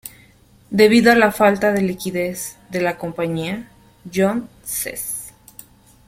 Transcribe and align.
Debido 0.71 1.11
a 1.11 1.15
la 1.15 1.31
falta 1.31 1.71
de 1.73 1.83
liquidez 1.83 2.57
de 2.71 2.81
la 2.81 2.97
compañía, 2.97 3.69
John 4.11 4.49
Ces. 4.63 5.31